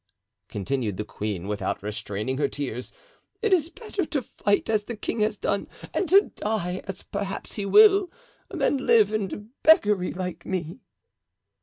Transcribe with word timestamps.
continued 0.47 0.97
the 0.97 1.05
queen, 1.05 1.47
without 1.47 1.83
restraining 1.83 2.39
her 2.39 2.47
tears, 2.47 2.91
"it 3.43 3.53
is 3.53 3.69
better 3.69 4.03
to 4.03 4.19
fight 4.23 4.67
as 4.67 4.85
the 4.85 4.95
king 4.95 5.19
has 5.19 5.37
done, 5.37 5.67
and 5.93 6.09
to 6.09 6.31
die, 6.37 6.81
as 6.85 7.03
perhaps 7.03 7.53
he 7.53 7.67
will, 7.67 8.11
than 8.49 8.87
live 8.87 9.13
in 9.13 9.51
beggary 9.61 10.11
like 10.11 10.43
me." 10.43 10.79